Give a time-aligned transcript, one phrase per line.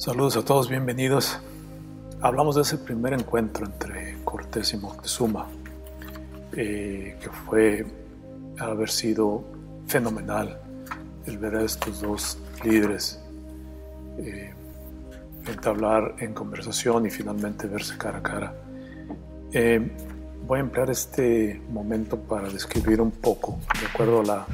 [0.00, 1.38] Saludos a todos, bienvenidos.
[2.22, 5.46] Hablamos de ese primer encuentro entre Cortés y Moctezuma,
[6.56, 7.84] eh, que fue
[8.58, 9.44] haber sido
[9.86, 10.58] fenomenal
[11.26, 13.20] el ver a estos dos líderes
[14.16, 14.54] eh,
[15.46, 18.54] entablar en conversación y finalmente verse cara a cara.
[19.52, 19.86] Eh,
[20.46, 24.46] voy a emplear este momento para describir un poco, de acuerdo a la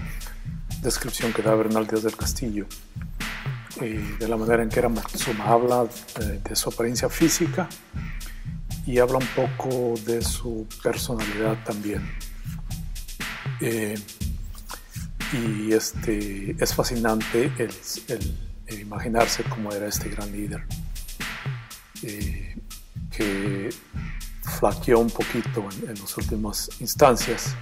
[0.83, 2.67] descripción que da Bernal Díaz del Castillo,
[3.81, 5.45] de la manera en que era Moctezuma.
[5.45, 5.87] Habla
[6.21, 7.69] eh, de su apariencia física
[8.87, 12.09] y habla un poco de su personalidad también.
[13.61, 13.99] Eh,
[15.33, 20.65] y este, es fascinante el, imaginarse cómo era este gran líder,
[22.03, 22.57] eh,
[23.11, 23.71] que
[24.59, 27.55] flaqueó un poquito en, en las últimas instancias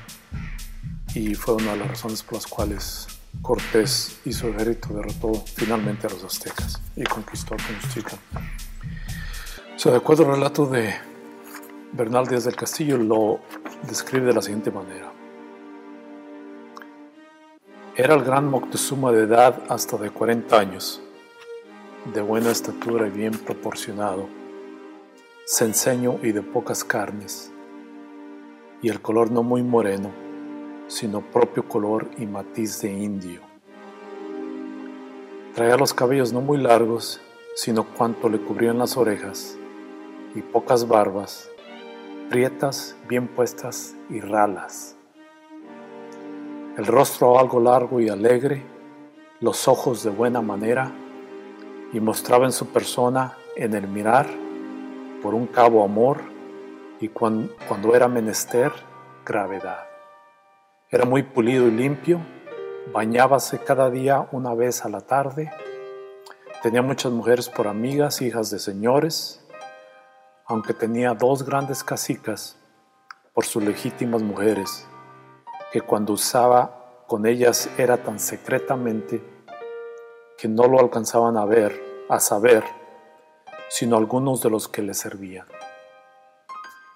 [1.15, 3.07] y fue una de las razones por las cuales
[3.43, 8.21] Cortés y su ejército derrotó finalmente a los aztecas y conquistó Tenochtitlan.
[9.75, 10.95] O sea, de acuerdo al relato de
[11.93, 13.41] Bernal Díaz del Castillo, lo
[13.87, 15.13] describe de la siguiente manera.
[17.97, 21.01] Era el gran Moctezuma de edad hasta de 40 años,
[22.13, 24.29] de buena estatura y bien proporcionado,
[25.47, 27.53] cenceño y de pocas carnes,
[28.83, 30.24] y el color no muy moreno,
[30.87, 33.41] sino propio color y matiz de indio.
[35.55, 37.21] Traía los cabellos no muy largos,
[37.55, 39.57] sino cuanto le cubrían las orejas,
[40.35, 41.49] y pocas barbas,
[42.29, 44.97] prietas, bien puestas y ralas.
[46.77, 48.65] El rostro algo largo y alegre,
[49.41, 50.91] los ojos de buena manera,
[51.93, 54.27] y mostraba en su persona, en el mirar,
[55.23, 56.19] por un cabo amor,
[56.99, 58.73] y cuando, cuando era menester,
[59.25, 59.94] gravedad.
[60.95, 62.21] Era muy pulido y limpio,
[62.93, 65.51] bañábase cada día una vez a la tarde,
[66.63, 69.45] tenía muchas mujeres por amigas, hijas de señores,
[70.47, 72.57] aunque tenía dos grandes casicas
[73.33, 74.87] por sus legítimas mujeres,
[75.73, 79.21] que cuando usaba con ellas era tan secretamente
[80.39, 82.63] que no lo alcanzaban a ver, a saber,
[83.69, 85.49] sino algunos de los que le servían.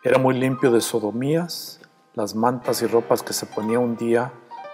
[0.05, 1.81] Era muy limpio de sodomías,
[2.19, 4.33] las mantas y ropas que se ponía un día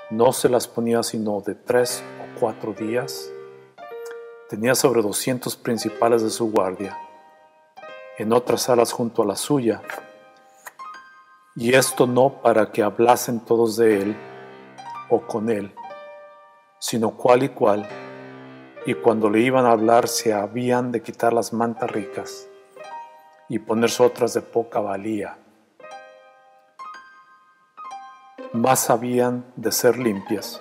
[0.09, 3.31] no se las ponía sino de tres o cuatro días.
[4.49, 6.97] Tenía sobre 200 principales de su guardia,
[8.17, 9.83] en otras salas junto a la suya,
[11.55, 14.17] y esto no para que hablasen todos de él
[15.11, 15.75] o con él,
[16.79, 17.87] sino cual y cual,
[18.87, 22.49] y cuando le iban a hablar se habían de quitar las mantas ricas
[23.51, 25.44] y ponerse otras de poca valía
[28.65, 30.59] más habían de ser limpias,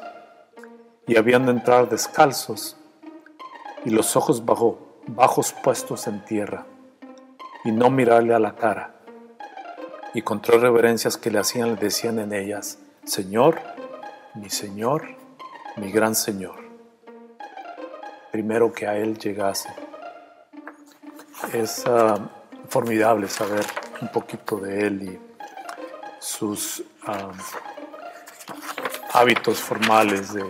[1.08, 2.76] y habían de entrar descalzos,
[3.86, 6.66] y los ojos bajo, bajos puestos en tierra,
[7.64, 8.94] y no mirarle a la cara.
[10.14, 13.62] Y con tres reverencias que le hacían le decían en ellas, Señor,
[14.34, 15.06] mi Señor,
[15.78, 16.60] mi gran Señor.
[18.34, 19.70] Primero que a Él llegase.
[21.54, 22.20] Es ah,
[22.68, 23.66] formidable saber
[24.02, 25.20] un poquito de Él y
[26.20, 26.84] sus...
[27.08, 27.32] Ah,
[29.14, 30.44] hábitos formales de,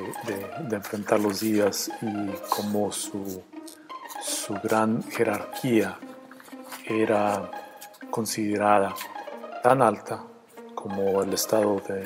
[0.71, 3.43] enfrentar los días y cómo su,
[4.63, 5.97] gran jerarquía
[6.85, 7.51] era
[8.09, 8.95] considerada
[9.61, 10.23] tan alta
[10.73, 12.05] como el estado de,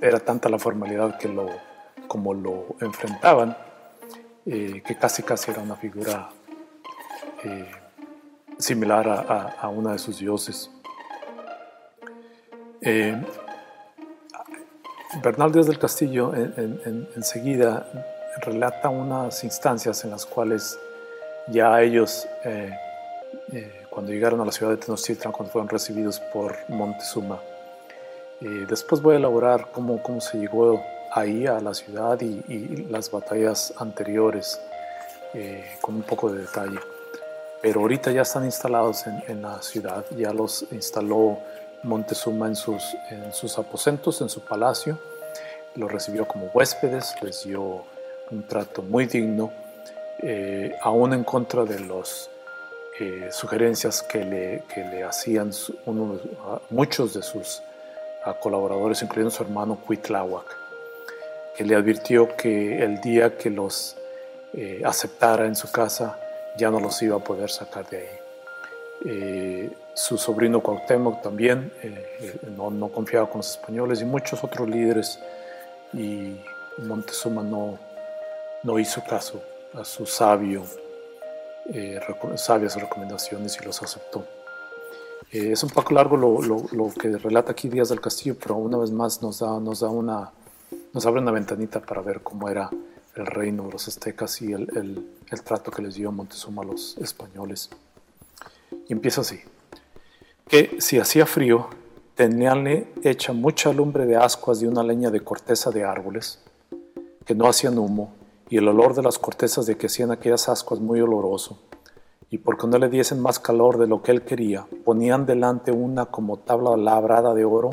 [0.00, 1.48] era tanta la formalidad que lo
[2.06, 3.56] como lo enfrentaban
[4.46, 6.30] eh, que casi casi era una figura
[7.44, 7.70] eh,
[8.58, 10.70] similar a, una de sus dioses.
[12.80, 13.14] Eh,
[15.16, 16.34] Bernal Díaz del Castillo
[17.16, 17.86] enseguida
[18.42, 20.78] relata unas instancias en las cuales
[21.48, 22.70] ya ellos, eh,
[23.52, 27.40] eh, cuando llegaron a la ciudad de Tenochtitlan, cuando fueron recibidos por Montezuma,
[28.42, 32.86] eh, después voy a elaborar cómo, cómo se llegó ahí a la ciudad y, y
[32.90, 34.60] las batallas anteriores
[35.80, 36.78] con un poco de detalle.
[37.62, 41.38] Pero ahorita ya están instalados en, en la ciudad, ya los instaló
[41.82, 44.98] Montezuma en sus, en sus aposentos, en su palacio.
[45.74, 47.84] Los recibió como huéspedes, les dio
[48.30, 49.52] un trato muy digno,
[50.20, 52.30] eh, aún en contra de las
[53.00, 55.52] eh, sugerencias que le, que le hacían
[56.70, 57.62] muchos de sus
[58.40, 60.44] colaboradores, incluyendo su hermano Cuitláhuac,
[61.56, 63.96] que le advirtió que el día que los
[64.54, 66.18] eh, aceptara en su casa
[66.56, 68.17] ya no los iba a poder sacar de ahí.
[69.10, 74.44] Eh, su sobrino Cuauhtémoc también eh, eh, no, no, confiaba con los españoles y muchos
[74.44, 75.18] otros líderes
[75.94, 76.36] y
[76.76, 77.78] Montezuma no,
[78.64, 80.62] no hizo caso a su sabio
[81.70, 81.98] eh,
[82.36, 84.26] sabias recomendaciones y los aceptó.
[85.30, 88.78] Eh, es un poco largo lo, lo, que relata aquí Díaz del Castillo, pero una
[88.78, 90.30] vez más nos da, nos da una,
[90.92, 92.70] nos abre una ventanita para ver cómo era
[93.14, 96.66] el reino de los aztecas y el, el, el trato que les dio Montezuma a
[96.66, 97.70] los españoles.
[98.88, 99.38] Y empieza así,
[100.48, 101.68] que si hacía frío,
[102.16, 106.42] teníanle hecha mucha lumbre de ascuas de una leña de corteza de árboles,
[107.24, 108.14] que no hacían humo,
[108.48, 111.60] y el olor de las cortezas de que hacían aquellas ascuas muy oloroso
[112.30, 116.06] y porque no le diesen más calor de lo que él quería, ponían delante una
[116.06, 117.70] como tabla labrada de oro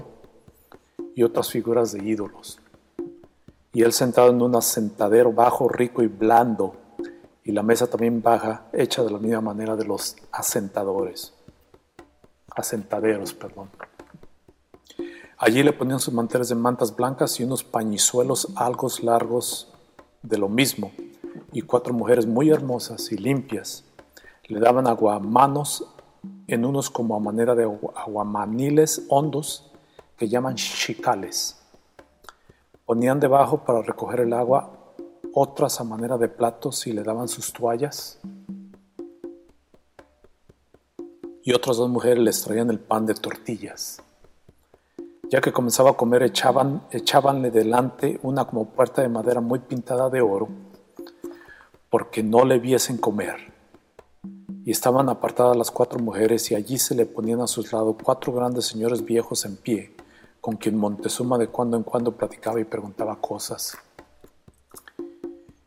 [1.14, 2.60] y otras figuras de ídolos.
[3.74, 6.76] Y él sentado en un asentadero bajo, rico y blando,
[7.46, 11.32] y la mesa también baja, hecha de la misma manera de los asentadores.
[12.56, 13.70] Asentaderos, perdón.
[15.38, 19.72] Allí le ponían sus manteles de mantas blancas y unos pañizuelos algo largos
[20.24, 20.92] de lo mismo,
[21.52, 23.84] y cuatro mujeres muy hermosas y limpias,
[24.48, 25.86] le daban aguamanos
[26.48, 27.64] en unos como a manera de
[27.96, 29.72] aguamaniles hondos
[30.18, 31.62] que llaman chicales.
[32.86, 34.85] Ponían debajo para recoger el agua
[35.36, 38.20] otras a manera de platos y le daban sus toallas.
[41.44, 44.02] Y otras dos mujeres les traían el pan de tortillas.
[45.30, 50.10] Ya que comenzaba a comer, echaban, echabanle delante una como puerta de madera muy pintada
[50.10, 50.48] de oro,
[51.90, 53.54] porque no le viesen comer
[54.66, 58.34] y estaban apartadas las cuatro mujeres y allí se le ponían a sus lados cuatro
[58.34, 59.96] grandes señores viejos en pie,
[60.42, 63.78] con quien Montezuma de cuando en cuando platicaba y preguntaba cosas.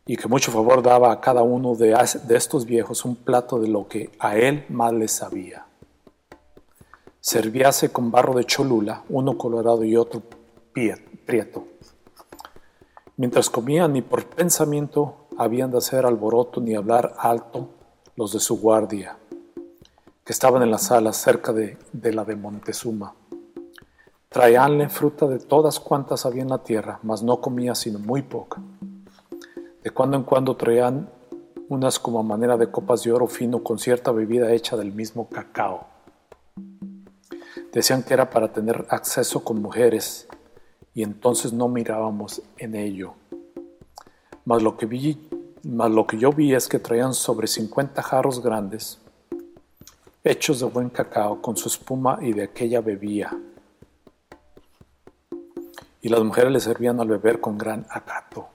[0.09, 1.95] Y que mucho favor daba a cada uno de,
[2.31, 5.67] estos viejos un plato de lo que a él más le sabía.
[7.21, 10.23] Servíase con barro de cholula, uno colorado y otro
[11.27, 11.67] prieto.
[13.19, 17.69] Mientras comían, ni por pensamiento habían de hacer alboroto ni hablar alto
[18.17, 19.19] los de su guardia,
[20.25, 23.15] que estaban en la sala cerca de, la de Montezuma.
[24.31, 28.63] Traíanle fruta de todas cuantas había en la tierra, mas no comía sino muy poca.
[29.83, 31.11] De cuando en cuando traían
[31.69, 35.29] unas como a manera de copas de oro fino con cierta bebida hecha del mismo
[35.29, 35.87] cacao.
[37.73, 40.29] Decían que era para tener acceso con mujeres
[40.95, 43.15] y entonces no mirábamos en ello.
[44.45, 45.29] Mas lo que vi
[45.63, 48.99] mas lo que yo vi es que traían sobre 50 jarros grandes,
[50.25, 53.37] hechos de buen cacao, con su espuma y de aquella bebía.
[56.01, 58.49] Y las mujeres le servían al beber con gran acato.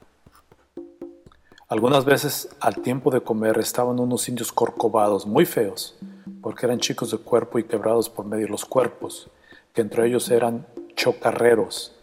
[1.73, 5.95] Algunas veces al tiempo de comer estaban unos indios corcovados, muy feos,
[6.39, 9.31] porque eran chicos de cuerpo y quebrados por medio de los cuerpos,
[9.73, 11.95] que entre ellos eran chocarreros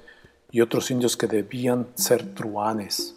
[0.50, 3.14] y otros indios que debían ser truanes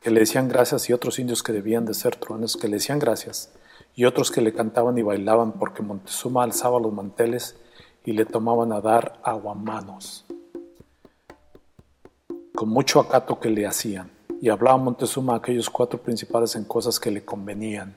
[0.00, 3.00] que le decían gracias y otros indios que debían de ser truanes que le decían
[3.00, 3.50] gracias
[3.96, 7.56] y otros que le cantaban y bailaban porque Montezuma alzaba los manteles
[8.04, 10.24] y le tomaban a dar aguamanos.
[12.54, 17.00] Con mucho acato que le hacían, y hablaba Montezuma a aquellos cuatro principales en cosas
[17.00, 17.96] que le convenían,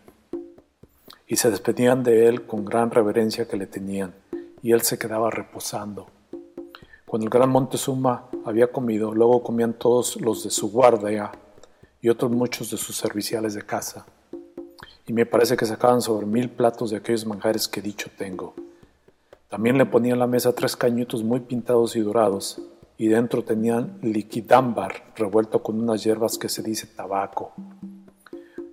[1.27, 4.13] y se despedían de él con gran reverencia que le tenían,
[4.62, 6.08] y él se quedaba reposando.
[7.05, 11.31] Cuando el gran Montezuma había comido, luego comían todos los de su guardia
[12.01, 14.05] y otros muchos de sus serviciales de casa.
[15.08, 18.53] Y me parece que sacaban sobre mil platos de aquellos manjares que dicho tengo.
[19.50, 22.62] También le ponían a la mesa tres cañutos muy pintados y dorados,
[23.00, 27.53] y dentro tenían liquidámbar revuelto con unas hierbas que se dice tabaco.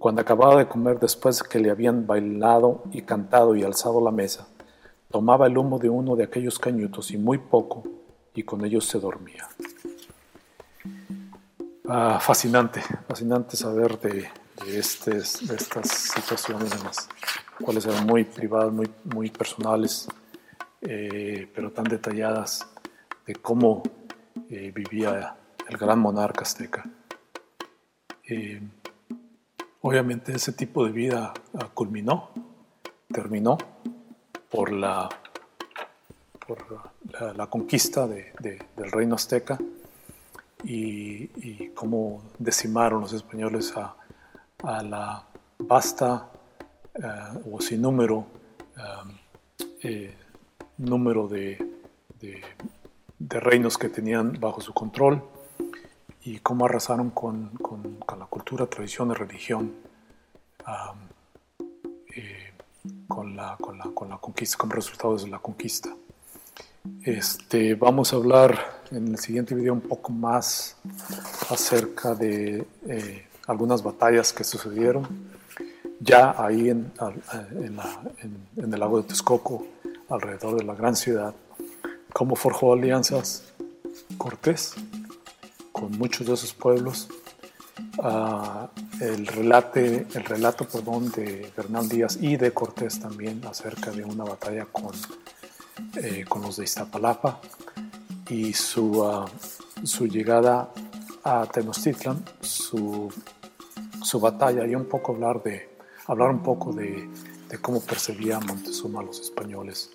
[0.01, 4.49] Cuando acababa de comer después que le habían bailado y cantado y alzado la mesa,
[5.13, 7.85] tomaba el humo de uno de aquellos cañutos y muy poco,
[8.35, 9.49] y con ellos se dormía.
[11.89, 14.29] Ah, fascinante, fascinante saber de,
[14.65, 15.39] de, estas
[15.89, 17.09] situaciones, las
[17.63, 20.09] cuales eran muy privadas, muy, muy personales,
[20.81, 22.67] eh, pero tan detalladas
[23.25, 23.85] de cómo
[24.49, 25.37] eh, vivía
[25.69, 26.85] el gran monarca azteca.
[28.29, 28.61] Eh,
[29.81, 32.31] obviamente ese tipo de vida ah, culminó,
[33.13, 33.59] terminó
[34.49, 35.09] por la,
[36.47, 36.65] por
[37.37, 38.33] la, conquista de,
[38.77, 39.59] del reino azteca
[40.63, 43.97] y, cómo decimaron los españoles a,
[44.83, 45.27] la
[45.59, 46.31] vasta
[46.95, 48.27] eh, o sin número,
[50.79, 51.59] número de,
[53.19, 55.23] reinos que tenían bajo su control
[56.23, 57.51] y cómo arrasaron con,
[58.19, 59.73] la cultura, tradición y religión
[63.07, 65.95] con, la, con, la, con la conquista, como resultado de la conquista.
[67.03, 70.77] Este, vamos a hablar en el siguiente video un poco más
[71.51, 75.07] acerca de eh, algunas batallas que sucedieron
[75.99, 76.93] Ya ahí en,
[78.57, 79.67] en el lago de Texcoco,
[80.09, 81.35] alrededor de la gran ciudad,
[82.17, 83.43] cómo forjó alianzas
[84.17, 84.75] Cortés
[85.71, 87.09] con muchos de esos pueblos.
[87.99, 88.69] Uh,
[89.03, 94.25] el, relate, el relato perdón, de Bernal Díaz y de Cortés también acerca de una
[94.25, 94.95] batalla con,
[95.97, 97.39] eh, con los de Iztapalapa
[98.31, 99.27] y su, uh,
[99.85, 100.71] su llegada
[101.23, 103.13] a Tenochtitlan, su,
[104.03, 105.69] su, batalla y un poco hablar, de,
[106.07, 107.11] hablar un poco de,
[107.51, 109.91] de cómo percibía Montezuma a los españoles.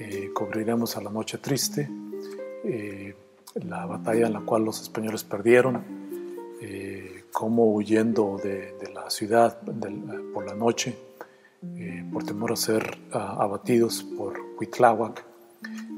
[0.00, 1.88] Eh, cubriremos a la noche triste.
[2.64, 3.14] Eh,
[3.54, 5.82] la batalla en la cual los españoles perdieron,
[6.60, 9.60] eh, cómo huyendo de, la ciudad
[10.32, 10.96] por la noche,
[11.76, 15.24] eh, por temor a ser abatidos por Huitláhuac,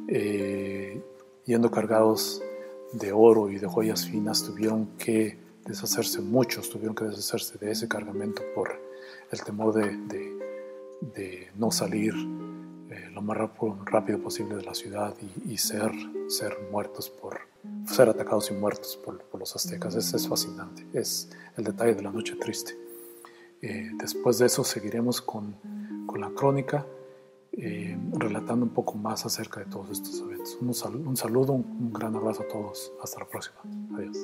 [0.08, 1.00] eh,
[1.44, 2.42] yendo cargados
[2.92, 7.88] de oro y de joyas finas, tuvieron que deshacerse, muchos tuvieron que deshacerse de ese
[7.88, 8.80] cargamento por
[9.30, 12.14] el temor de no salir
[13.12, 13.36] lo más
[13.84, 15.14] rápido posible de la ciudad
[15.46, 15.92] y, ser,
[16.28, 17.40] ser muertos por
[17.86, 19.94] ser atacados y muertos por, los aztecas.
[19.94, 22.76] Es, es, fascinante, es el detalle de la noche triste.
[23.60, 25.56] Eh, después de eso seguiremos con,
[26.06, 26.86] con la crónica,
[27.52, 30.56] eh, relatando un poco más acerca de todos estos eventos.
[30.60, 30.68] Un,
[31.06, 32.92] un saludo, un gran abrazo a todos.
[33.02, 33.60] Hasta la próxima.
[33.96, 34.16] Adiós.